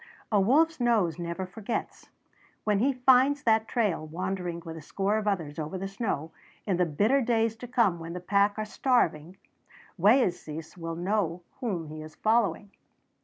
A 0.31 0.41
wolf's 0.41 0.79
nose 0.79 1.19
never 1.19 1.45
forgets. 1.45 2.09
When 2.63 2.79
he 2.79 2.91
finds 2.91 3.43
that 3.43 3.67
trail 3.67 4.07
wandering 4.07 4.63
with 4.65 4.75
a 4.75 4.81
score 4.81 5.17
of 5.19 5.27
others 5.27 5.59
over 5.59 5.77
the 5.77 5.87
snow, 5.87 6.31
in 6.65 6.77
the 6.77 6.87
bitter 6.87 7.21
days 7.21 7.55
to 7.57 7.67
come 7.67 7.99
when 7.99 8.13
the 8.13 8.19
pack 8.19 8.57
are 8.57 8.65
starving, 8.65 9.37
Wayeeses 9.99 10.75
will 10.75 10.95
know 10.95 11.43
whom 11.59 11.85
he 11.85 12.01
is 12.01 12.15
following. 12.15 12.71